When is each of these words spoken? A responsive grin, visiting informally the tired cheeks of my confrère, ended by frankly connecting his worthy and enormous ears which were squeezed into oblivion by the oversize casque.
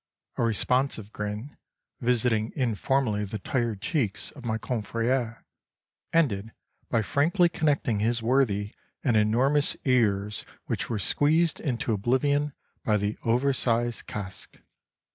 A 0.37 0.41
responsive 0.43 1.13
grin, 1.13 1.57
visiting 1.99 2.51
informally 2.55 3.23
the 3.23 3.37
tired 3.37 3.81
cheeks 3.83 4.31
of 4.31 4.43
my 4.43 4.57
confrère, 4.57 5.43
ended 6.11 6.53
by 6.89 7.03
frankly 7.03 7.47
connecting 7.49 7.99
his 7.99 8.19
worthy 8.19 8.73
and 9.03 9.15
enormous 9.15 9.77
ears 9.85 10.43
which 10.65 10.89
were 10.89 10.97
squeezed 10.97 11.59
into 11.59 11.93
oblivion 11.93 12.53
by 12.83 12.97
the 12.97 13.15
oversize 13.25 14.01
casque. 14.01 14.57